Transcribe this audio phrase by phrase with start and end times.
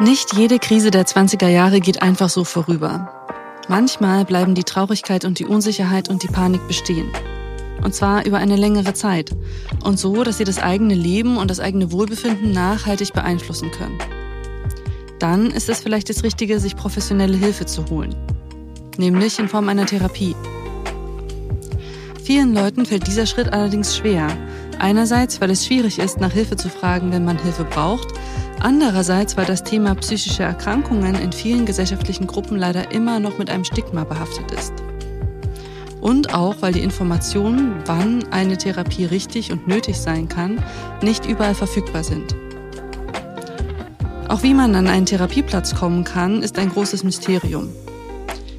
[0.00, 3.12] Nicht jede Krise der 20er Jahre geht einfach so vorüber.
[3.66, 7.10] Manchmal bleiben die Traurigkeit und die Unsicherheit und die Panik bestehen.
[7.82, 9.32] Und zwar über eine längere Zeit.
[9.82, 13.98] Und so, dass sie das eigene Leben und das eigene Wohlbefinden nachhaltig beeinflussen können.
[15.18, 18.14] Dann ist es vielleicht das Richtige, sich professionelle Hilfe zu holen.
[18.98, 20.36] Nämlich in Form einer Therapie.
[22.22, 24.28] Vielen Leuten fällt dieser Schritt allerdings schwer.
[24.78, 28.17] Einerseits, weil es schwierig ist, nach Hilfe zu fragen, wenn man Hilfe braucht.
[28.60, 33.64] Andererseits, weil das Thema psychische Erkrankungen in vielen gesellschaftlichen Gruppen leider immer noch mit einem
[33.64, 34.72] Stigma behaftet ist.
[36.00, 40.62] Und auch, weil die Informationen, wann eine Therapie richtig und nötig sein kann,
[41.02, 42.34] nicht überall verfügbar sind.
[44.28, 47.70] Auch wie man an einen Therapieplatz kommen kann, ist ein großes Mysterium.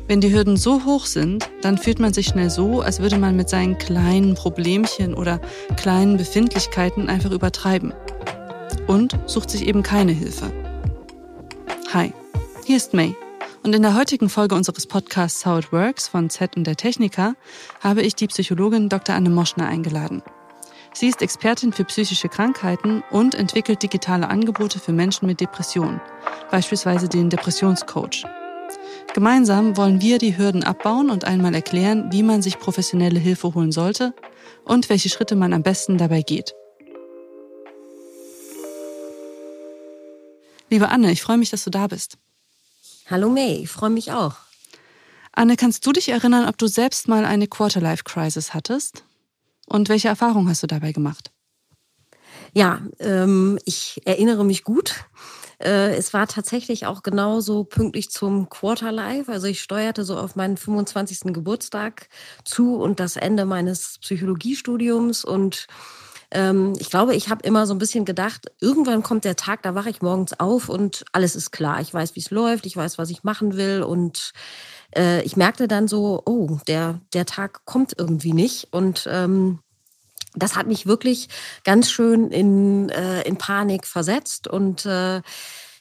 [0.08, 3.36] Wenn die Hürden so hoch sind, dann fühlt man sich schnell so, als würde man
[3.36, 5.39] mit seinen kleinen Problemchen oder
[5.77, 7.94] kleinen Befindlichkeiten einfach übertreiben.
[8.90, 10.52] Und sucht sich eben keine Hilfe.
[11.94, 12.12] Hi,
[12.66, 13.16] hier ist May.
[13.62, 17.36] Und in der heutigen Folge unseres Podcasts How It Works von Z und der Techniker
[17.82, 19.14] habe ich die Psychologin Dr.
[19.14, 20.23] Anne Moschner eingeladen.
[20.92, 26.02] Sie ist Expertin für psychische Krankheiten und entwickelt digitale Angebote für Menschen mit Depressionen,
[26.50, 28.26] beispielsweise den Depressionscoach.
[29.14, 33.72] Gemeinsam wollen wir die Hürden abbauen und einmal erklären, wie man sich professionelle Hilfe holen
[33.72, 34.16] sollte
[34.66, 36.56] und welche Schritte man am besten dabei geht.
[40.70, 42.17] Liebe Anne, ich freue mich, dass du da bist.
[43.09, 44.36] Hallo May, ich freue mich auch.
[45.31, 49.03] Anne, kannst du dich erinnern, ob du selbst mal eine Quarterlife-Crisis hattest?
[49.67, 51.31] Und welche Erfahrungen hast du dabei gemacht?
[52.53, 55.06] Ja, ähm, ich erinnere mich gut.
[55.59, 59.31] Äh, es war tatsächlich auch genauso pünktlich zum Quarterlife.
[59.31, 61.33] Also ich steuerte so auf meinen 25.
[61.33, 62.09] Geburtstag
[62.44, 65.67] zu und das Ende meines Psychologiestudiums und
[66.31, 69.75] ähm, ich glaube, ich habe immer so ein bisschen gedacht, irgendwann kommt der Tag, da
[69.75, 71.81] wache ich morgens auf und alles ist klar.
[71.81, 74.33] Ich weiß, wie es läuft, ich weiß, was ich machen will und
[74.95, 79.59] äh, ich merkte dann so, oh, der, der Tag kommt irgendwie nicht und ähm,
[80.36, 81.30] das hat mich wirklich
[81.64, 85.21] ganz schön in, äh, in Panik versetzt und äh,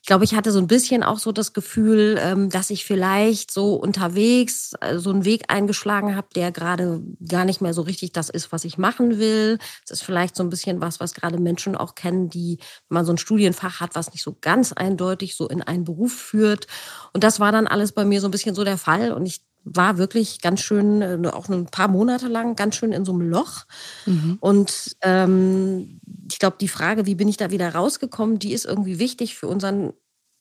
[0.09, 3.75] glaube, ich hatte so ein bisschen auch so das Gefühl, ähm, dass ich vielleicht so
[3.75, 8.31] unterwegs äh, so einen Weg eingeschlagen habe, der gerade gar nicht mehr so richtig das
[8.31, 9.59] ist, was ich machen will.
[9.87, 12.57] Das ist vielleicht so ein bisschen was, was gerade Menschen auch kennen, die,
[12.89, 16.15] wenn man so ein Studienfach hat, was nicht so ganz eindeutig so in einen Beruf
[16.15, 16.67] führt.
[17.13, 19.13] Und das war dann alles bei mir so ein bisschen so der Fall.
[19.13, 23.05] Und ich war wirklich ganz schön, äh, auch ein paar Monate lang, ganz schön in
[23.05, 23.67] so einem Loch.
[24.07, 24.39] Mhm.
[24.41, 28.99] Und ähm, ich glaube, die Frage, wie bin ich da wieder rausgekommen, die ist irgendwie
[28.99, 29.93] wichtig für unseren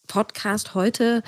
[0.07, 1.23] Podcast heute,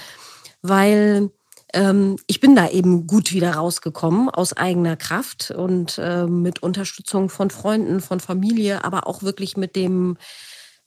[0.61, 1.31] weil
[1.73, 7.29] ähm, ich bin da eben gut wieder rausgekommen aus eigener Kraft und äh, mit Unterstützung
[7.29, 10.17] von Freunden, von Familie, aber auch wirklich mit dem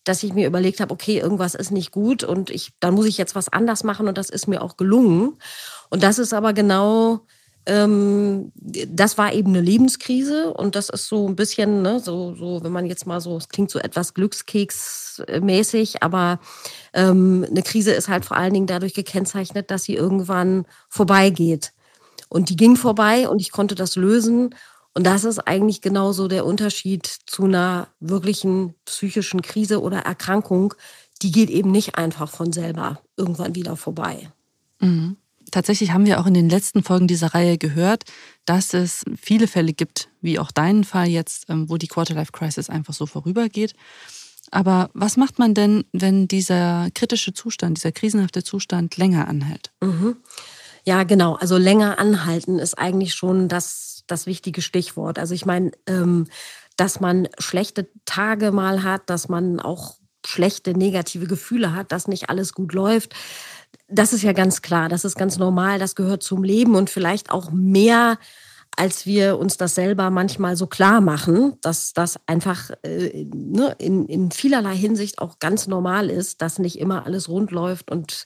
[0.05, 3.19] dass ich mir überlegt habe, okay, irgendwas ist nicht gut und ich, dann muss ich
[3.19, 5.39] jetzt was anders machen und das ist mir auch gelungen.
[5.91, 7.27] Und das ist aber genau,
[7.65, 12.73] das war eben eine Lebenskrise und das ist so ein bisschen, ne, so, so, wenn
[12.73, 16.41] man jetzt mal so, es klingt so etwas Glückskeksmäßig, aber
[16.93, 21.73] ähm, eine Krise ist halt vor allen Dingen dadurch gekennzeichnet, dass sie irgendwann vorbeigeht.
[22.29, 24.55] Und die ging vorbei und ich konnte das lösen
[24.95, 30.75] und das ist eigentlich genauso der Unterschied zu einer wirklichen psychischen Krise oder Erkrankung.
[31.23, 34.31] Die geht eben nicht einfach von selber irgendwann wieder vorbei.
[34.81, 35.17] Mhm.
[35.53, 38.03] Tatsächlich haben wir auch in den letzten Folgen dieser Reihe gehört,
[38.45, 42.95] dass es viele Fälle gibt, wie auch deinen Fall jetzt, ähm, wo die Quarterlife-Crisis einfach
[42.95, 43.75] so vorübergeht.
[44.51, 49.71] Aber was macht man denn, wenn dieser kritische Zustand, dieser krisenhafte Zustand länger anhält?
[49.81, 50.17] Mhm.
[50.85, 51.35] Ja, genau.
[51.35, 55.19] Also länger anhalten ist eigentlich schon das das wichtige Stichwort.
[55.19, 56.27] Also ich meine, ähm,
[56.77, 62.31] dass man schlechte Tage mal hat, dass man auch schlechte negative Gefühle hat, dass nicht
[62.31, 63.15] alles gut läuft.
[63.89, 67.31] Das ist ja ganz klar, das ist ganz normal, das gehört zum Leben und vielleicht
[67.31, 68.19] auch mehr,
[68.77, 74.07] als wir uns das selber manchmal so klar machen, dass das einfach äh, ne, in,
[74.07, 78.25] in vielerlei Hinsicht auch ganz normal ist, dass nicht immer alles rund läuft und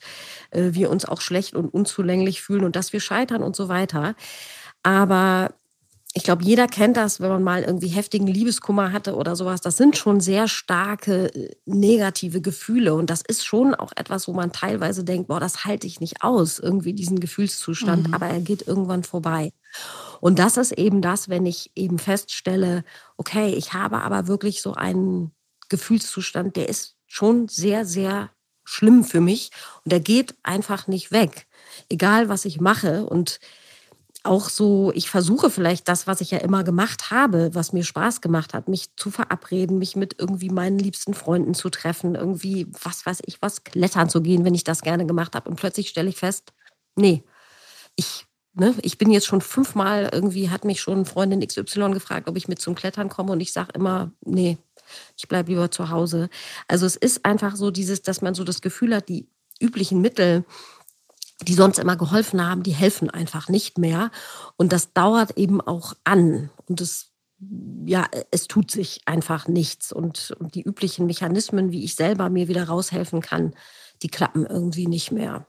[0.53, 4.15] äh, wir uns auch schlecht und unzulänglich fühlen und dass wir scheitern und so weiter.
[4.85, 5.53] Aber
[6.17, 9.61] ich glaube, jeder kennt das, wenn man mal irgendwie heftigen Liebeskummer hatte oder sowas.
[9.61, 12.95] Das sind schon sehr starke äh, negative Gefühle.
[12.95, 16.23] Und das ist schon auch etwas, wo man teilweise denkt, boah, das halte ich nicht
[16.23, 18.15] aus, irgendwie diesen Gefühlszustand, mhm.
[18.15, 19.53] aber er geht irgendwann vorbei.
[20.23, 22.83] Und das ist eben das, wenn ich eben feststelle,
[23.19, 25.33] okay, ich habe aber wirklich so einen
[25.69, 28.31] Gefühlszustand, der ist schon sehr, sehr
[28.65, 29.51] schlimm für mich
[29.85, 31.47] und der geht einfach nicht weg,
[31.91, 33.05] egal was ich mache.
[33.05, 33.39] Und
[34.27, 38.21] auch so, ich versuche vielleicht das, was ich ja immer gemacht habe, was mir Spaß
[38.21, 43.07] gemacht hat, mich zu verabreden, mich mit irgendwie meinen liebsten Freunden zu treffen, irgendwie, was
[43.07, 45.49] weiß ich, was klettern zu gehen, wenn ich das gerne gemacht habe.
[45.49, 46.53] Und plötzlich stelle ich fest,
[46.97, 47.25] nee,
[47.97, 52.37] ich, ne, ich bin jetzt schon fünfmal, irgendwie hat mich schon Freundin XY gefragt, ob
[52.37, 54.59] ich mit zum Klettern komme und ich sage immer, nee,
[55.17, 56.29] ich bleibe lieber zu Hause.
[56.69, 59.29] Also es ist einfach so dieses, dass man so das Gefühl hat, die
[59.61, 60.45] üblichen Mittel,
[61.43, 64.11] die sonst immer geholfen haben, die helfen einfach nicht mehr.
[64.57, 66.51] Und das dauert eben auch an.
[66.67, 67.13] Und es,
[67.85, 69.93] ja, es tut sich einfach nichts.
[69.93, 73.55] Und, und die üblichen Mechanismen, wie ich selber mir wieder raushelfen kann,
[74.03, 75.47] die klappen irgendwie nicht mehr.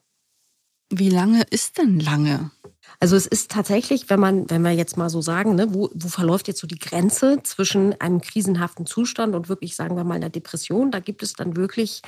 [0.89, 2.51] Wie lange ist denn lange?
[2.99, 6.07] Also es ist tatsächlich, wenn man, wenn wir jetzt mal so sagen, ne, wo, wo
[6.07, 10.29] verläuft jetzt so die Grenze zwischen einem krisenhaften Zustand und wirklich, sagen wir mal, einer
[10.29, 12.01] Depression, da gibt es dann wirklich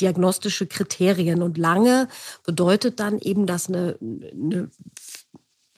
[0.00, 1.42] diagnostische Kriterien.
[1.42, 2.08] Und lange
[2.44, 4.70] bedeutet dann eben, dass eine, eine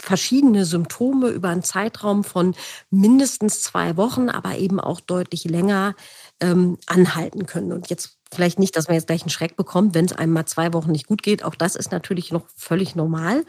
[0.05, 2.55] verschiedene Symptome über einen Zeitraum von
[2.91, 5.95] mindestens zwei Wochen, aber eben auch deutlich länger
[6.41, 7.73] ähm, anhalten können.
[7.73, 10.47] Und jetzt vielleicht nicht, dass man jetzt gleich einen Schreck bekommt, wenn es einem mal
[10.47, 11.45] zwei Wochen nicht gut geht.
[11.45, 13.45] Auch das ist natürlich noch völlig normal.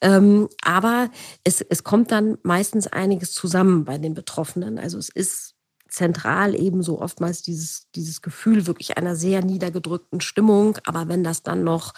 [0.00, 1.10] Ähm, aber
[1.44, 4.78] es, es kommt dann meistens einiges zusammen bei den Betroffenen.
[4.78, 5.54] Also es ist
[5.88, 10.78] zentral ebenso oftmals dieses, dieses Gefühl wirklich einer sehr niedergedrückten Stimmung.
[10.84, 11.92] Aber wenn das dann noch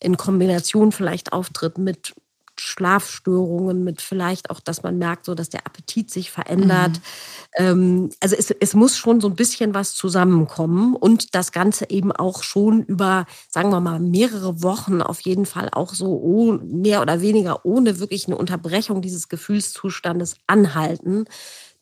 [0.00, 2.14] in Kombination vielleicht auftritt mit
[2.60, 6.92] Schlafstörungen, mit vielleicht auch, dass man merkt, so dass der Appetit sich verändert.
[6.92, 7.64] Mhm.
[7.64, 12.12] Ähm, also es, es muss schon so ein bisschen was zusammenkommen und das Ganze eben
[12.12, 17.02] auch schon über, sagen wir mal, mehrere Wochen auf jeden Fall auch so oh, mehr
[17.02, 21.24] oder weniger ohne wirklich eine Unterbrechung dieses Gefühlszustandes anhalten.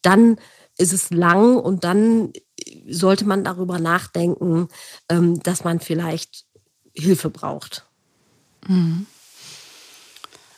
[0.03, 0.37] Dann
[0.77, 2.33] ist es lang und dann
[2.89, 4.69] sollte man darüber nachdenken,
[5.09, 6.45] ähm, dass man vielleicht
[6.95, 7.87] Hilfe braucht.
[8.67, 9.07] Mhm.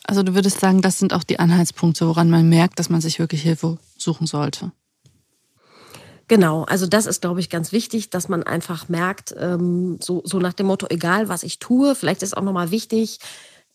[0.07, 3.19] Also du würdest sagen, das sind auch die Anhaltspunkte, woran man merkt, dass man sich
[3.19, 4.71] wirklich Hilfe suchen sollte.
[6.29, 10.39] Genau, also das ist, glaube ich, ganz wichtig, dass man einfach merkt, ähm, so, so
[10.39, 13.19] nach dem Motto, egal was ich tue, vielleicht ist auch nochmal wichtig,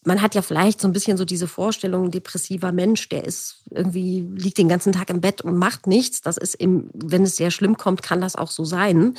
[0.03, 3.57] man hat ja vielleicht so ein bisschen so diese Vorstellung, ein depressiver Mensch, der ist
[3.69, 6.21] irgendwie, liegt den ganzen Tag im Bett und macht nichts.
[6.21, 9.13] Das ist im, wenn es sehr schlimm kommt, kann das auch so sein.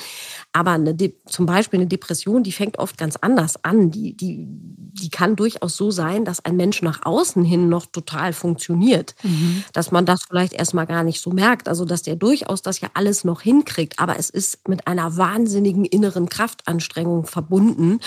[0.51, 0.95] Aber eine,
[1.25, 3.91] zum Beispiel eine Depression, die fängt oft ganz anders an.
[3.91, 8.33] Die, die, die kann durchaus so sein, dass ein Mensch nach außen hin noch total
[8.33, 9.15] funktioniert.
[9.23, 9.63] Mhm.
[9.71, 11.69] Dass man das vielleicht erstmal gar nicht so merkt.
[11.69, 13.99] Also, dass der durchaus das ja alles noch hinkriegt.
[13.99, 17.99] Aber es ist mit einer wahnsinnigen inneren Kraftanstrengung verbunden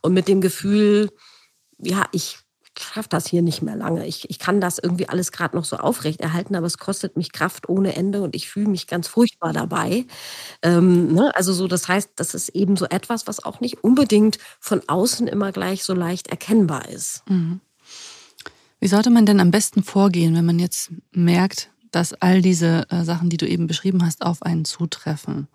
[0.00, 1.10] und mit dem Gefühl,
[1.82, 2.38] ja, ich
[2.78, 4.06] schaffe das hier nicht mehr lange.
[4.06, 7.68] Ich, ich kann das irgendwie alles gerade noch so aufrechterhalten, aber es kostet mich Kraft
[7.68, 10.06] ohne Ende und ich fühle mich ganz furchtbar dabei.
[10.62, 11.34] Ähm, ne?
[11.34, 15.28] Also so, das heißt, das ist eben so etwas, was auch nicht unbedingt von außen
[15.28, 17.22] immer gleich so leicht erkennbar ist.
[17.28, 17.60] Mhm.
[18.80, 23.04] Wie sollte man denn am besten vorgehen, wenn man jetzt merkt, dass all diese äh,
[23.04, 25.46] Sachen, die du eben beschrieben hast, auf einen zutreffen?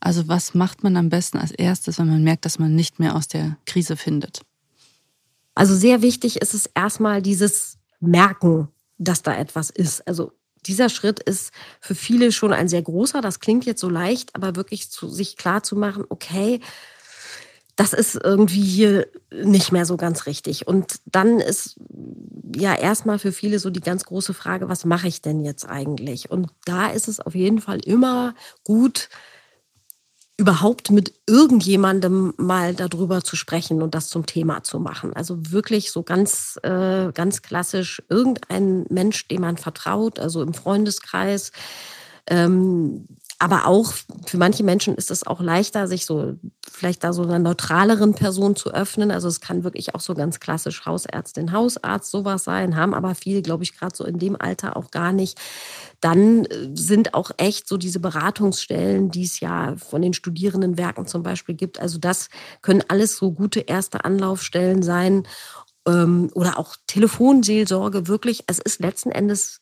[0.00, 3.14] Also was macht man am besten als erstes, wenn man merkt, dass man nicht mehr
[3.14, 4.42] aus der Krise findet?
[5.54, 8.68] Also sehr wichtig ist es erstmal dieses Merken,
[8.98, 10.06] dass da etwas ist.
[10.06, 10.32] Also
[10.66, 13.20] dieser Schritt ist für viele schon ein sehr großer.
[13.20, 16.60] Das klingt jetzt so leicht, aber wirklich zu, sich klar zu machen, okay,
[17.76, 20.66] das ist irgendwie hier nicht mehr so ganz richtig.
[20.66, 21.80] Und dann ist
[22.54, 26.30] ja erstmal für viele so die ganz große Frage, was mache ich denn jetzt eigentlich?
[26.30, 29.08] Und da ist es auf jeden Fall immer gut,
[30.36, 35.12] überhaupt mit irgendjemandem mal darüber zu sprechen und das zum Thema zu machen.
[35.14, 41.52] Also wirklich so ganz, äh, ganz klassisch irgendein Mensch, dem man vertraut, also im Freundeskreis,
[42.26, 43.06] ähm,
[43.42, 43.92] aber auch
[44.24, 46.34] für manche Menschen ist es auch leichter, sich so
[46.70, 49.10] vielleicht da so einer neutraleren Person zu öffnen.
[49.10, 53.42] Also es kann wirklich auch so ganz klassisch Hausärztin, Hausarzt sowas sein, haben aber viele,
[53.42, 55.40] glaube ich, gerade so in dem Alter auch gar nicht.
[56.00, 61.24] Dann äh, sind auch echt so diese Beratungsstellen, die es ja von den Studierendenwerken zum
[61.24, 61.80] Beispiel gibt.
[61.80, 62.28] Also das
[62.60, 65.26] können alles so gute erste Anlaufstellen sein
[65.88, 68.44] ähm, oder auch Telefonseelsorge wirklich.
[68.46, 69.61] Es ist letzten Endes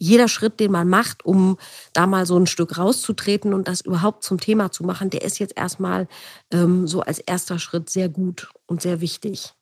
[0.00, 1.58] jeder Schritt, den man macht, um
[1.92, 5.38] da mal so ein Stück rauszutreten und das überhaupt zum Thema zu machen, der ist
[5.38, 6.08] jetzt erstmal
[6.50, 9.52] ähm, so als erster Schritt sehr gut und sehr wichtig.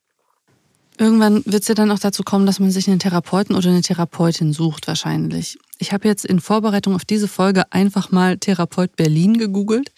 [0.97, 3.83] Irgendwann wird es ja dann auch dazu kommen, dass man sich einen Therapeuten oder eine
[3.83, 5.59] Therapeutin sucht, wahrscheinlich.
[5.78, 9.92] Ich habe jetzt in Vorbereitung auf diese Folge einfach mal Therapeut Berlin gegoogelt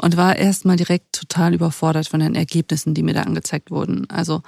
[0.00, 4.08] und war erstmal direkt total überfordert von den Ergebnissen, die mir da angezeigt wurden.
[4.08, 4.42] Also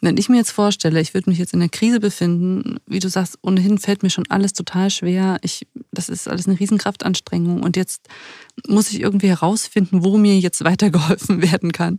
[0.00, 3.08] wenn ich mir jetzt vorstelle, ich würde mich jetzt in einer Krise befinden, wie du
[3.08, 5.38] sagst, ohnehin fällt mir schon alles total schwer.
[5.42, 8.08] Ich, das ist alles eine Riesenkraftanstrengung und jetzt
[8.66, 11.98] muss ich irgendwie herausfinden, wo mir jetzt weitergeholfen werden kann.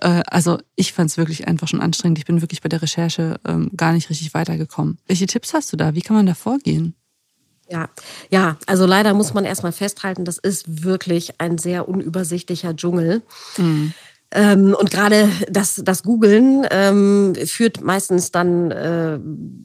[0.00, 2.18] Äh, also ich fand es wirklich einfach schon anstrengend.
[2.18, 4.98] Ich bin wirklich bei der Recherche ähm, gar nicht richtig weitergekommen.
[5.06, 5.94] Welche Tipps hast du da?
[5.94, 6.94] Wie kann man da vorgehen?
[7.70, 7.90] Ja,
[8.30, 13.20] ja, also leider muss man erstmal festhalten, das ist wirklich ein sehr unübersichtlicher Dschungel.
[13.58, 13.92] Mhm.
[14.30, 19.18] Ähm, und gerade das, das Googlen ähm, führt meistens dann äh,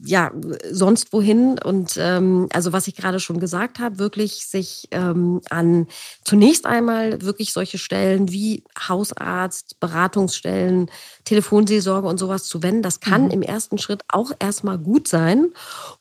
[0.06, 0.32] ja
[0.70, 1.58] sonst wohin.
[1.58, 5.86] Und ähm, also was ich gerade schon gesagt habe, wirklich sich ähm, an
[6.24, 10.90] zunächst einmal wirklich solche Stellen wie Hausarzt, Beratungsstellen,
[11.24, 13.30] Telefonseelsorge und sowas zu wenden, das kann mhm.
[13.32, 15.52] im ersten Schritt auch erstmal gut sein,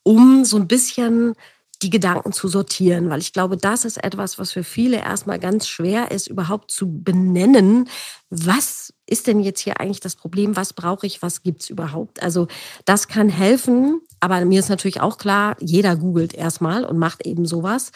[0.04, 1.36] um so ein bisschen
[1.84, 5.68] die Gedanken zu sortieren, weil ich glaube, das ist etwas, was für viele erstmal ganz
[5.68, 7.90] schwer ist, überhaupt zu benennen,
[8.30, 12.24] was ist denn jetzt hier eigentlich das Problem, was brauche ich, was gibt es überhaupt.
[12.24, 12.48] Also
[12.86, 17.46] das kann helfen, aber mir ist natürlich auch klar, jeder googelt erstmal und macht eben
[17.46, 17.92] sowas.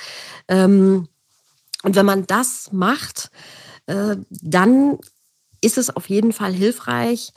[0.48, 1.08] Ähm,
[1.84, 3.32] und wenn man das macht,
[3.86, 4.98] äh, dann
[5.62, 7.32] ist es auf jeden Fall hilfreich,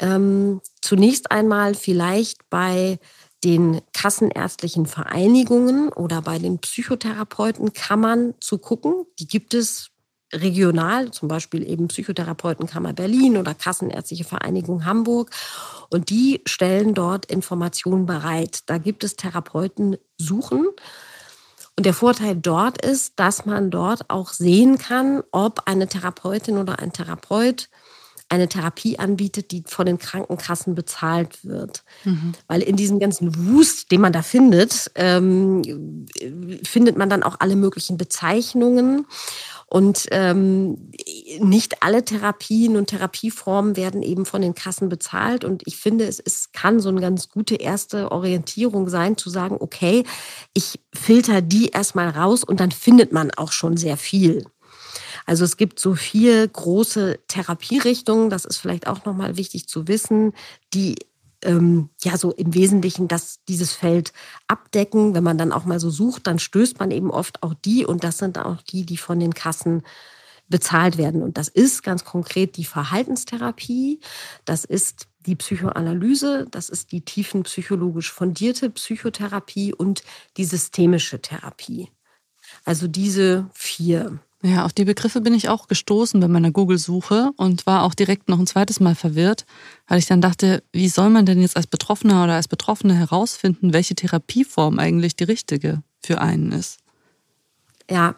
[0.00, 2.98] ähm, zunächst einmal vielleicht bei
[3.44, 9.04] den kassenärztlichen Vereinigungen oder bei den Psychotherapeutenkammern zu gucken.
[9.18, 9.90] Die gibt es
[10.32, 15.30] regional, zum Beispiel eben Psychotherapeutenkammer Berlin oder Kassenärztliche Vereinigung Hamburg.
[15.90, 18.60] Und die stellen dort Informationen bereit.
[18.66, 20.66] Da gibt es Therapeuten suchen.
[21.76, 26.78] Und der Vorteil dort ist, dass man dort auch sehen kann, ob eine Therapeutin oder
[26.78, 27.68] ein Therapeut
[28.34, 31.84] eine Therapie anbietet, die von den Krankenkassen bezahlt wird.
[32.04, 32.32] Mhm.
[32.46, 35.62] Weil in diesem ganzen Wust, den man da findet, ähm,
[36.64, 39.06] findet man dann auch alle möglichen Bezeichnungen.
[39.66, 40.92] Und ähm,
[41.40, 45.44] nicht alle Therapien und Therapieformen werden eben von den Kassen bezahlt.
[45.44, 49.56] Und ich finde, es, es kann so eine ganz gute erste Orientierung sein, zu sagen,
[49.58, 50.04] okay,
[50.52, 54.44] ich filter die erstmal raus und dann findet man auch schon sehr viel.
[55.26, 60.32] Also es gibt so vier große Therapierichtungen, das ist vielleicht auch nochmal wichtig zu wissen,
[60.72, 60.96] die
[61.42, 64.12] ähm, ja so im Wesentlichen das, dieses Feld
[64.48, 65.14] abdecken.
[65.14, 68.04] Wenn man dann auch mal so sucht, dann stößt man eben oft auch die und
[68.04, 69.82] das sind auch die, die von den Kassen
[70.48, 71.22] bezahlt werden.
[71.22, 74.00] Und das ist ganz konkret die Verhaltenstherapie,
[74.44, 80.02] das ist die Psychoanalyse, das ist die tiefenpsychologisch fundierte Psychotherapie und
[80.36, 81.88] die systemische Therapie.
[82.64, 84.20] Also diese vier.
[84.46, 88.28] Ja, auf die Begriffe bin ich auch gestoßen bei meiner Google-Suche und war auch direkt
[88.28, 89.46] noch ein zweites Mal verwirrt,
[89.88, 93.72] weil ich dann dachte, wie soll man denn jetzt als Betroffener oder als Betroffene herausfinden,
[93.72, 96.80] welche Therapieform eigentlich die richtige für einen ist?
[97.90, 98.16] Ja,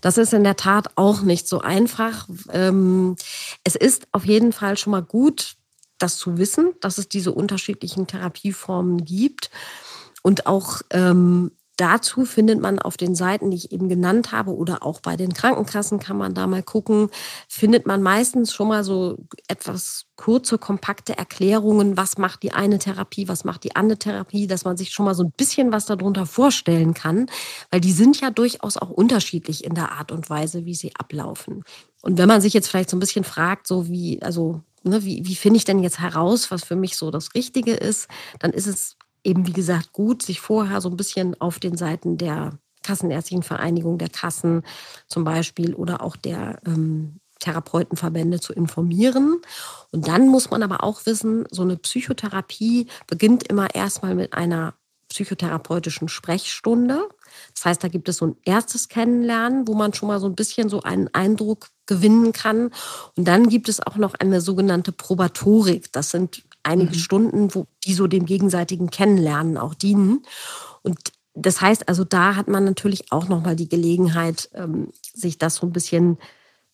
[0.00, 2.28] das ist in der Tat auch nicht so einfach.
[2.52, 3.14] Ähm,
[3.62, 5.54] es ist auf jeden Fall schon mal gut,
[5.98, 9.50] das zu wissen, dass es diese unterschiedlichen Therapieformen gibt
[10.22, 14.82] und auch ähm, Dazu findet man auf den Seiten, die ich eben genannt habe, oder
[14.82, 17.08] auch bei den Krankenkassen kann man da mal gucken,
[17.48, 19.16] findet man meistens schon mal so
[19.48, 24.66] etwas kurze, kompakte Erklärungen, was macht die eine Therapie, was macht die andere Therapie, dass
[24.66, 27.30] man sich schon mal so ein bisschen was darunter vorstellen kann,
[27.70, 31.64] weil die sind ja durchaus auch unterschiedlich in der Art und Weise, wie sie ablaufen.
[32.02, 35.26] Und wenn man sich jetzt vielleicht so ein bisschen fragt, so wie, also Ne, wie,
[35.26, 38.08] wie finde ich denn jetzt heraus, was für mich so das Richtige ist,
[38.38, 42.16] dann ist es eben, wie gesagt, gut, sich vorher so ein bisschen auf den Seiten
[42.16, 44.62] der Kassenärztlichen Vereinigung, der Kassen
[45.06, 49.40] zum Beispiel oder auch der ähm, Therapeutenverbände zu informieren.
[49.90, 54.74] Und dann muss man aber auch wissen, so eine Psychotherapie beginnt immer erstmal mit einer
[55.08, 57.08] psychotherapeutischen Sprechstunde.
[57.54, 60.36] Das heißt, da gibt es so ein erstes Kennenlernen, wo man schon mal so ein
[60.36, 62.70] bisschen so einen Eindruck gewinnen kann.
[63.16, 65.92] Und dann gibt es auch noch eine sogenannte Probatorik.
[65.92, 67.00] Das sind einige mhm.
[67.00, 70.22] Stunden, wo die so dem gegenseitigen Kennenlernen auch dienen.
[70.82, 70.98] Und
[71.34, 75.66] das heißt also, da hat man natürlich auch nochmal die Gelegenheit, ähm, sich das so
[75.66, 76.18] ein bisschen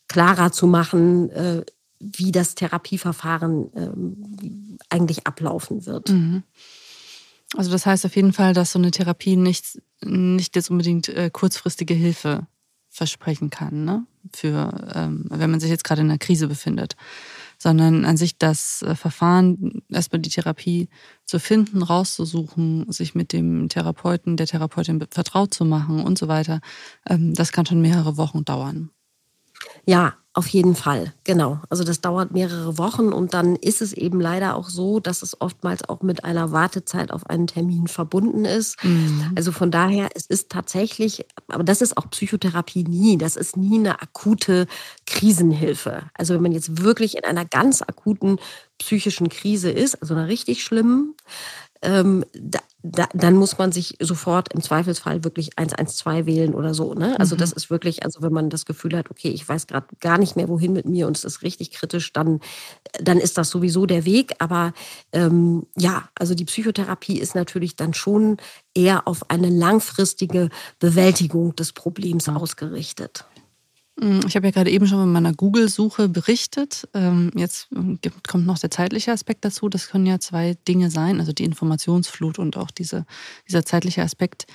[0.09, 1.65] klarer zu machen, äh,
[1.99, 6.11] wie das Therapieverfahren ähm, eigentlich ablaufen wird.
[6.11, 6.43] Mhm.
[7.57, 11.31] Also das heißt auf jeden Fall, dass so eine Therapie nicht, nicht jetzt unbedingt äh,
[11.33, 12.47] kurzfristige Hilfe
[12.91, 14.07] versprechen kann, ne?
[14.33, 16.97] Für ähm, wenn man sich jetzt gerade in einer Krise befindet
[17.59, 20.89] sondern an sich das äh, Verfahren, erstmal die Therapie
[21.25, 26.61] zu finden, rauszusuchen, sich mit dem Therapeuten, der Therapeutin vertraut zu machen und so weiter,
[27.09, 28.91] ähm, das kann schon mehrere Wochen dauern.
[29.85, 31.61] Ja, auf jeden Fall, genau.
[31.71, 35.41] Also das dauert mehrere Wochen und dann ist es eben leider auch so, dass es
[35.41, 38.77] oftmals auch mit einer Wartezeit auf einen Termin verbunden ist.
[38.85, 39.33] Mhm.
[39.35, 43.79] Also von daher, es ist tatsächlich, aber das ist auch Psychotherapie nie, das ist nie
[43.79, 44.67] eine akute
[45.07, 46.03] Krisenhilfe.
[46.13, 48.39] Also wenn man jetzt wirklich in einer ganz akuten
[48.77, 51.15] psychischen Krise ist, also einer richtig schlimmen,
[51.81, 52.59] ähm, da,
[52.93, 56.95] da, dann muss man sich sofort im Zweifelsfall wirklich 112 wählen oder so.
[56.95, 57.19] Ne?
[57.19, 57.41] Also mhm.
[57.41, 60.37] das ist wirklich, also wenn man das Gefühl hat, okay, ich weiß gerade gar nicht
[60.37, 62.41] mehr, wohin mit mir und es ist richtig kritisch, dann,
[63.01, 64.35] dann ist das sowieso der Weg.
[64.39, 64.73] Aber
[65.13, 68.37] ähm, ja, also die Psychotherapie ist natürlich dann schon
[68.75, 73.25] eher auf eine langfristige Bewältigung des Problems ausgerichtet.
[73.99, 76.87] Mm, ich habe ja gerade eben schon mit meiner Google-Suche berichtet.
[76.93, 77.99] Ähm, jetzt ähm,
[78.29, 79.69] kommt noch der zeitliche Aspekt dazu.
[79.69, 83.07] Das können ja zwei Dinge sein, also die Informationsflut und auch diese,
[83.49, 84.47] dieser zeitliche Aspekt,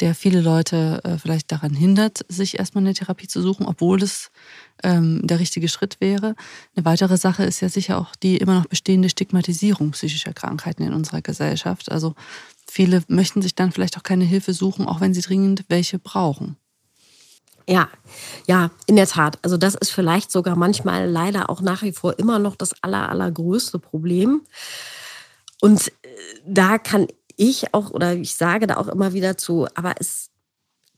[0.00, 4.30] der viele Leute äh, vielleicht daran hindert, sich erstmal eine Therapie zu suchen, obwohl es
[4.82, 6.34] ähm, der richtige Schritt wäre.
[6.76, 10.92] Eine weitere Sache ist ja sicher auch die immer noch bestehende Stigmatisierung psychischer Krankheiten in
[10.92, 11.90] unserer Gesellschaft.
[11.90, 12.14] Also
[12.66, 16.56] viele möchten sich dann vielleicht auch keine Hilfe suchen, auch wenn sie dringend welche brauchen.
[17.70, 17.88] Ja,
[18.48, 19.38] ja, in der Tat.
[19.42, 23.08] Also das ist vielleicht sogar manchmal leider auch nach wie vor immer noch das aller,
[23.08, 24.42] allergrößte Problem.
[25.60, 26.08] Und äh,
[26.44, 30.30] da kann ich auch, oder ich sage da auch immer wieder zu, aber es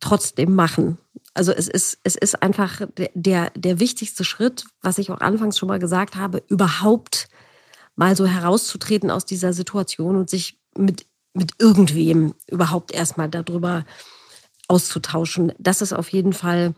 [0.01, 0.97] trotzdem machen.
[1.35, 5.69] Also es ist, es ist einfach der, der wichtigste Schritt, was ich auch anfangs schon
[5.69, 7.29] mal gesagt habe, überhaupt
[7.97, 13.85] mal so herauszutreten aus dieser Situation und sich mit, mit irgendwem überhaupt erstmal darüber
[14.73, 15.53] auszutauschen.
[15.59, 16.75] Das ist auf jeden Fall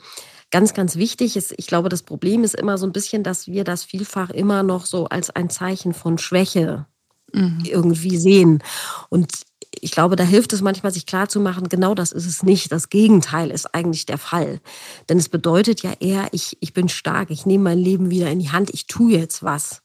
[0.50, 1.36] ganz, ganz wichtig.
[1.36, 4.84] Ich glaube, das Problem ist immer so ein bisschen, dass wir das vielfach immer noch
[4.84, 6.86] so als ein Zeichen von Schwäche
[7.32, 7.62] mhm.
[7.64, 8.62] irgendwie sehen.
[9.10, 9.32] Und
[9.80, 12.72] ich glaube, da hilft es manchmal, sich klarzumachen, genau das ist es nicht.
[12.72, 14.60] Das Gegenteil ist eigentlich der Fall.
[15.08, 18.40] Denn es bedeutet ja eher, ich, ich bin stark, ich nehme mein Leben wieder in
[18.40, 19.82] die Hand, ich tue jetzt was.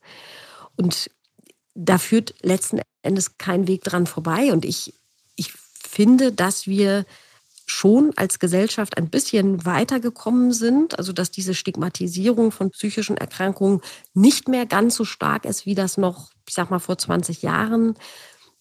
[0.76, 1.12] Und
[1.76, 4.52] da führt letzten Endes kein Weg dran vorbei.
[4.52, 4.94] Und ich,
[5.36, 7.06] ich finde, dass wir
[7.70, 13.82] schon als Gesellschaft ein bisschen weitergekommen sind, also dass diese Stigmatisierung von psychischen Erkrankungen
[14.14, 17.96] nicht mehr ganz so stark ist, wie das noch, ich sag mal, vor 20 Jahren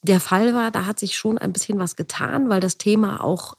[0.02, 0.70] der Fall war.
[0.70, 3.54] Da hat sich schon ein bisschen was getan, weil das Thema auch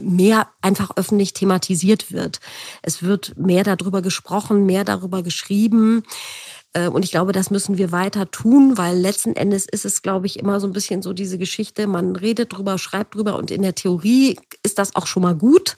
[0.00, 2.40] mehr einfach öffentlich thematisiert wird.
[2.82, 6.02] Es wird mehr darüber gesprochen, mehr darüber geschrieben.
[6.74, 10.26] Äh, und ich glaube, das müssen wir weiter tun, weil letzten Endes ist es, glaube
[10.26, 13.62] ich, immer so ein bisschen so diese Geschichte, man redet drüber, schreibt drüber und in
[13.62, 15.76] der Theorie ist das auch schon mal gut.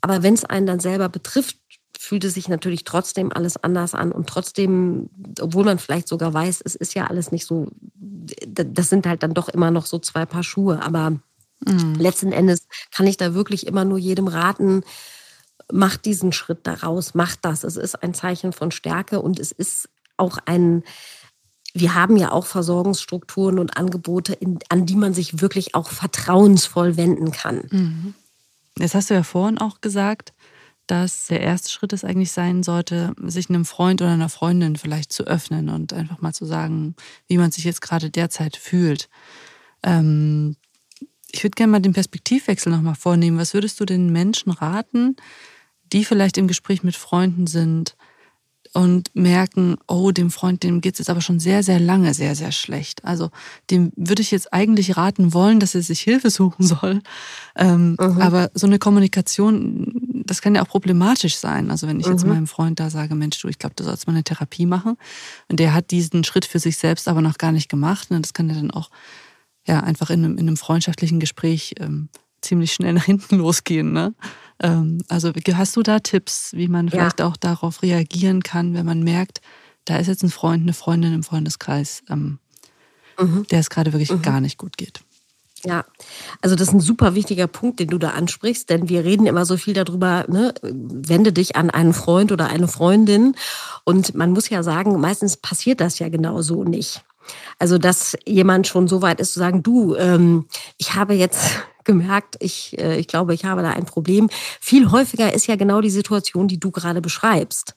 [0.00, 1.58] Aber wenn es einen dann selber betrifft,
[1.98, 5.08] fühlt es sich natürlich trotzdem alles anders an und trotzdem,
[5.40, 7.68] obwohl man vielleicht sogar weiß, es ist ja alles nicht so,
[8.46, 10.82] das sind halt dann doch immer noch so zwei Paar Schuhe.
[10.82, 11.10] Aber
[11.64, 11.94] mhm.
[11.98, 14.82] letzten Endes kann ich da wirklich immer nur jedem raten,
[15.72, 17.64] macht diesen Schritt daraus, macht das.
[17.64, 20.82] Es ist ein Zeichen von Stärke und es ist auch ein,
[21.72, 26.96] wir haben ja auch Versorgungsstrukturen und Angebote, in, an die man sich wirklich auch vertrauensvoll
[26.96, 27.62] wenden kann.
[27.70, 28.14] Mhm.
[28.78, 30.32] Jetzt hast du ja vorhin auch gesagt,
[30.86, 35.12] dass der erste Schritt es eigentlich sein sollte, sich einem Freund oder einer Freundin vielleicht
[35.12, 36.94] zu öffnen und einfach mal zu sagen,
[37.26, 39.08] wie man sich jetzt gerade derzeit fühlt.
[39.82, 40.56] Ähm,
[41.30, 43.38] ich würde gerne mal den Perspektivwechsel nochmal vornehmen.
[43.38, 45.16] Was würdest du den Menschen raten,
[45.92, 47.96] die vielleicht im Gespräch mit Freunden sind,
[48.74, 52.34] und merken, oh, dem Freund, dem geht es jetzt aber schon sehr, sehr lange sehr,
[52.34, 53.04] sehr schlecht.
[53.04, 53.30] Also
[53.70, 57.00] dem würde ich jetzt eigentlich raten wollen, dass er sich Hilfe suchen soll.
[57.56, 58.20] Ähm, mhm.
[58.20, 61.70] Aber so eine Kommunikation, das kann ja auch problematisch sein.
[61.70, 62.30] Also wenn ich jetzt mhm.
[62.30, 64.96] meinem Freund da sage, Mensch, du, ich glaube, du sollst mal eine Therapie machen.
[65.48, 68.10] Und der hat diesen Schritt für sich selbst aber noch gar nicht gemacht.
[68.10, 68.90] Und das kann ja dann auch
[69.66, 72.08] ja einfach in einem, in einem freundschaftlichen Gespräch ähm,
[72.44, 73.92] ziemlich schnell nach hinten losgehen.
[73.92, 74.14] Ne?
[74.60, 77.26] Ähm, also hast du da Tipps, wie man vielleicht ja.
[77.26, 79.40] auch darauf reagieren kann, wenn man merkt,
[79.84, 82.38] da ist jetzt ein Freund, eine Freundin im Freundeskreis, ähm,
[83.18, 83.46] mhm.
[83.50, 84.22] der es gerade wirklich mhm.
[84.22, 85.00] gar nicht gut geht?
[85.66, 85.84] Ja,
[86.42, 89.46] also das ist ein super wichtiger Punkt, den du da ansprichst, denn wir reden immer
[89.46, 93.34] so viel darüber, ne, wende dich an einen Freund oder eine Freundin.
[93.84, 97.02] Und man muss ja sagen, meistens passiert das ja genau so nicht.
[97.58, 100.46] Also, dass jemand schon so weit ist zu sagen, du, ähm,
[100.78, 104.28] ich habe jetzt gemerkt, ich, äh, ich glaube, ich habe da ein Problem.
[104.60, 107.74] Viel häufiger ist ja genau die Situation, die du gerade beschreibst.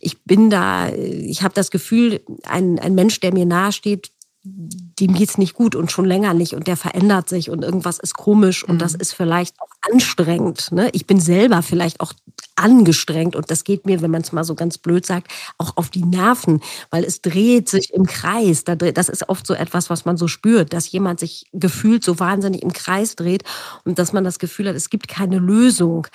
[0.00, 4.10] Ich bin da, ich habe das Gefühl, ein, ein Mensch, der mir nahesteht,
[4.44, 8.14] dem geht's nicht gut und schon länger nicht und der verändert sich und irgendwas ist
[8.14, 9.00] komisch und das mhm.
[9.00, 10.72] ist vielleicht auch anstrengend.
[10.72, 10.90] Ne?
[10.92, 12.12] Ich bin selber vielleicht auch
[12.56, 15.90] angestrengt und das geht mir, wenn man es mal so ganz blöd sagt, auch auf
[15.90, 18.64] die Nerven, weil es dreht sich im Kreis.
[18.64, 22.62] Das ist oft so etwas, was man so spürt, dass jemand sich gefühlt so wahnsinnig
[22.62, 23.44] im Kreis dreht
[23.84, 26.08] und dass man das Gefühl hat, es gibt keine Lösung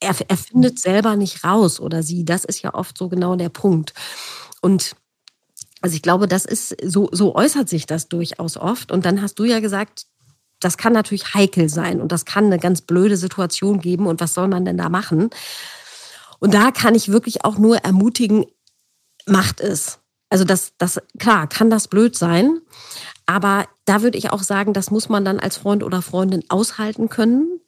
[0.00, 2.24] er, er findet selber nicht raus oder sie.
[2.24, 3.94] Das ist ja oft so genau der Punkt.
[4.60, 4.94] Und
[5.80, 8.90] also ich glaube, das ist so, so äußert sich das durchaus oft.
[8.90, 10.06] Und dann hast du ja gesagt,
[10.60, 14.06] das kann natürlich heikel sein und das kann eine ganz blöde Situation geben.
[14.06, 15.30] Und was soll man denn da machen?
[16.40, 18.46] Und da kann ich wirklich auch nur ermutigen,
[19.26, 20.00] macht es.
[20.30, 22.60] Also das, das, klar, kann das blöd sein.
[23.26, 27.08] Aber da würde ich auch sagen, das muss man dann als Freund oder Freundin aushalten
[27.08, 27.60] können.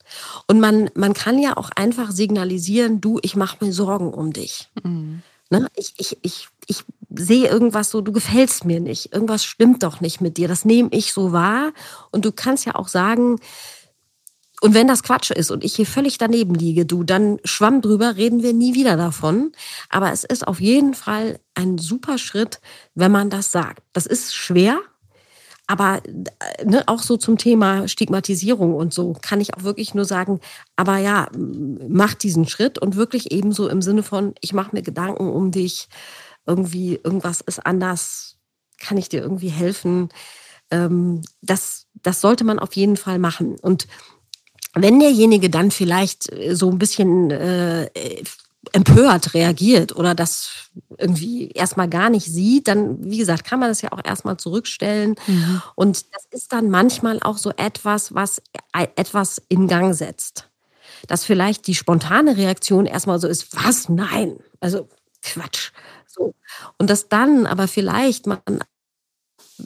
[0.46, 4.68] Und man, man kann ja auch einfach signalisieren, du, ich mache mir Sorgen um dich.
[4.82, 5.22] Mhm.
[5.50, 5.68] Ne?
[5.76, 9.12] Ich, ich, ich, ich sehe irgendwas so, du gefällst mir nicht.
[9.12, 10.48] Irgendwas stimmt doch nicht mit dir.
[10.48, 11.72] Das nehme ich so wahr.
[12.10, 13.36] Und du kannst ja auch sagen,
[14.62, 18.16] und wenn das Quatsch ist und ich hier völlig daneben liege, du, dann schwamm drüber,
[18.16, 19.52] reden wir nie wieder davon.
[19.88, 22.60] Aber es ist auf jeden Fall ein super Schritt,
[22.94, 23.82] wenn man das sagt.
[23.94, 24.78] Das ist schwer,
[25.70, 26.02] aber
[26.64, 30.40] ne, auch so zum Thema Stigmatisierung und so kann ich auch wirklich nur sagen,
[30.74, 31.28] aber ja,
[31.88, 35.88] mach diesen Schritt und wirklich ebenso im Sinne von, ich mache mir Gedanken um dich,
[36.46, 38.36] irgendwie irgendwas ist anders,
[38.78, 40.08] kann ich dir irgendwie helfen.
[40.70, 43.56] Ähm, das, das sollte man auf jeden Fall machen.
[43.60, 43.86] Und
[44.74, 47.90] wenn derjenige dann vielleicht so ein bisschen äh,
[48.72, 53.82] empört reagiert oder das irgendwie erstmal gar nicht sieht, dann, wie gesagt, kann man das
[53.82, 55.16] ja auch erstmal zurückstellen.
[55.26, 55.62] Mhm.
[55.74, 60.48] Und das ist dann manchmal auch so etwas, was etwas in Gang setzt.
[61.08, 63.88] Dass vielleicht die spontane Reaktion erstmal so ist, was?
[63.88, 64.36] Nein.
[64.60, 64.88] Also
[65.22, 65.72] Quatsch.
[66.10, 66.34] So.
[66.78, 68.40] Und dass dann aber vielleicht man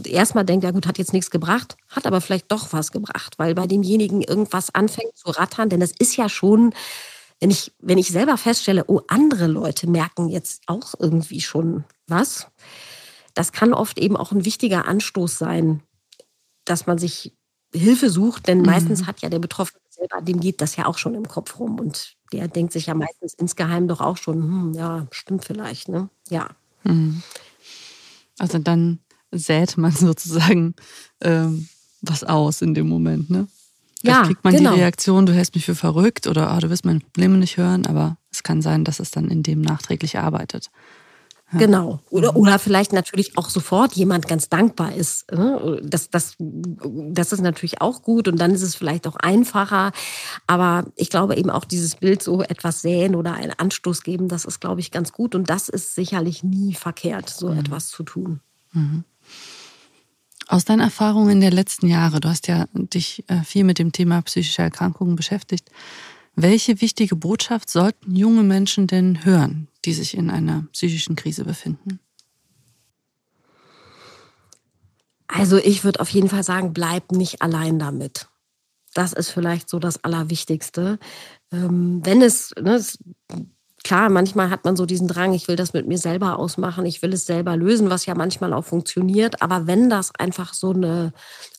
[0.05, 3.55] erstmal denkt, ja gut, hat jetzt nichts gebracht, hat aber vielleicht doch was gebracht, weil
[3.55, 6.75] bei demjenigen irgendwas anfängt zu rattern, denn das ist ja schon
[7.41, 12.47] wenn ich, wenn ich selber feststelle, oh, andere Leute merken jetzt auch irgendwie schon was,
[13.35, 15.83] das kann oft eben auch ein wichtiger Anstoß sein,
[16.65, 17.37] dass man sich
[17.75, 18.67] Hilfe sucht, denn mhm.
[18.67, 21.79] meistens hat ja der Betroffene selber, dem geht das ja auch schon im Kopf rum
[21.79, 26.09] und der denkt sich ja meistens insgeheim doch auch schon, hm, ja, stimmt vielleicht, ne?
[26.29, 26.49] Ja.
[26.85, 27.23] Mhm.
[28.38, 28.99] Also dann
[29.31, 30.75] sät man sozusagen
[31.21, 31.69] ähm,
[32.03, 33.47] was aus in dem Moment, ne?
[34.01, 34.75] Vielleicht ja, kriegt man genau.
[34.75, 37.87] die Reaktion, du hältst mich für verrückt oder oh, du wirst meine Probleme nicht hören,
[37.87, 40.71] aber es kann sein, dass es dann in dem nachträglich arbeitet.
[41.59, 42.01] Genau.
[42.11, 42.38] Oder, mhm.
[42.38, 45.31] oder vielleicht natürlich auch sofort jemand ganz dankbar ist.
[45.33, 45.81] Ne?
[45.83, 49.93] Das, das, das ist natürlich auch gut und dann ist es vielleicht auch einfacher.
[50.47, 54.45] Aber ich glaube eben auch dieses Bild so etwas säen oder einen Anstoß geben, das
[54.45, 55.35] ist, glaube ich, ganz gut.
[55.35, 57.59] Und das ist sicherlich nie verkehrt, so mhm.
[57.59, 58.40] etwas zu tun.
[58.73, 59.05] Mhm.
[60.47, 64.21] Aus deinen Erfahrungen der letzten Jahre, du hast ja dich äh, viel mit dem Thema
[64.23, 65.71] psychische Erkrankungen beschäftigt.
[66.37, 72.01] Welche wichtige Botschaft sollten junge Menschen denn hören, die sich in einer psychischen Krise befinden?
[75.29, 78.29] Also ich würde auf jeden Fall sagen, bleib nicht allein damit.
[78.94, 80.99] Das ist vielleicht so das Allerwichtigste.
[81.53, 82.99] Ähm, wenn es, ne, es
[83.83, 87.03] klar, manchmal hat man so diesen Drang, ich will das mit mir selber ausmachen, ich
[87.03, 89.42] will es selber lösen, was ja manchmal auch funktioniert.
[89.42, 91.12] Aber wenn das einfach so, eine,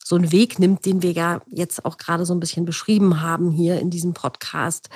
[0.08, 3.52] so einen Weg nimmt, den wir ja jetzt auch gerade so ein bisschen beschrieben haben
[3.52, 4.90] hier in diesem Podcast,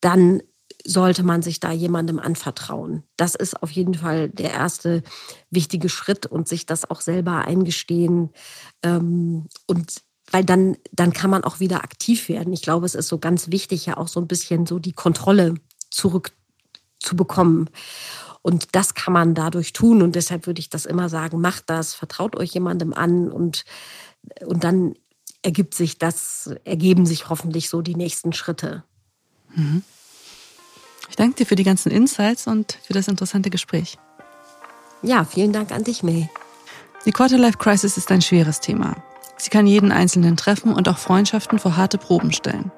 [0.00, 0.42] dann
[0.84, 3.02] sollte man sich da jemandem anvertrauen.
[3.18, 5.02] Das ist auf jeden Fall der erste
[5.50, 8.30] wichtige Schritt und sich das auch selber eingestehen.
[8.82, 12.54] Ähm, und weil dann, dann kann man auch wieder aktiv werden.
[12.54, 15.56] Ich glaube, es ist so ganz wichtig, ja auch so ein bisschen so die Kontrolle
[15.90, 16.32] zurück
[16.98, 17.68] zu bekommen.
[18.42, 20.02] Und das kann man dadurch tun.
[20.02, 23.64] Und deshalb würde ich das immer sagen, macht das, vertraut euch jemandem an und,
[24.44, 24.94] und dann
[25.42, 28.84] ergibt sich das, ergeben sich hoffentlich so die nächsten Schritte.
[29.54, 29.82] Mhm.
[31.08, 33.98] Ich danke dir für die ganzen Insights und für das interessante Gespräch.
[35.02, 36.30] Ja, vielen Dank an dich, May.
[37.04, 38.96] Die Quarterlife Crisis ist ein schweres Thema.
[39.36, 42.70] Sie kann jeden Einzelnen treffen und auch Freundschaften vor harte Proben stellen.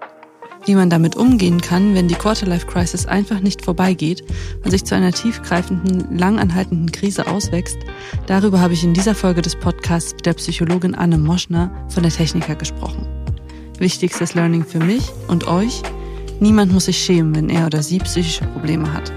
[0.66, 4.24] Wie man damit umgehen kann, wenn die Quarterlife-Crisis einfach nicht vorbeigeht
[4.64, 7.77] und sich zu einer tiefgreifenden, langanhaltenden Krise auswächst,
[8.27, 12.12] darüber habe ich in dieser Folge des Podcasts mit der Psychologin Anne Moschner von der
[12.12, 13.07] Techniker gesprochen.
[13.79, 15.83] Wichtigstes Learning für mich und euch,
[16.40, 19.12] niemand muss sich schämen, wenn er oder sie psychische Probleme hat.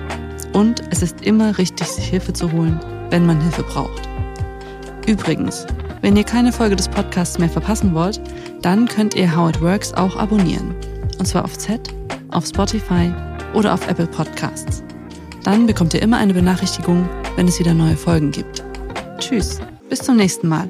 [0.52, 2.78] Und es ist immer richtig, sich Hilfe zu holen,
[3.10, 4.10] wenn man Hilfe braucht.
[5.06, 5.66] Übrigens,
[6.02, 8.20] wenn ihr keine Folge des Podcasts mehr verpassen wollt,
[8.62, 10.76] dann könnt ihr How It Works auch abonnieren
[11.20, 11.82] und zwar auf Z,
[12.32, 13.14] auf Spotify
[13.54, 14.84] oder auf Apple Podcasts.
[15.44, 18.64] Dann bekommt ihr immer eine Benachrichtigung, wenn es wieder neue Folgen gibt.
[19.20, 20.70] Tschüss, bis zum nächsten Mal.